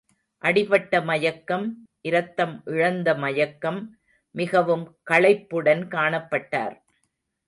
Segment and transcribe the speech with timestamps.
[0.43, 1.65] அடிபட்ட மயக்கம்,
[2.01, 3.79] இரத்தம் இழந்த மயக்கம்
[4.35, 6.75] மிகவும் களைப்புடன் காணப்பட்டார்.